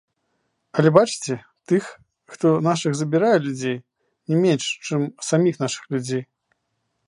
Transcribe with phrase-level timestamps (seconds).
[0.77, 1.35] Але бачыце,
[1.71, 1.83] тых,
[2.35, 3.77] хто нашых забірае людзей,
[4.33, 6.23] не менш, чым саміх нашых людзей.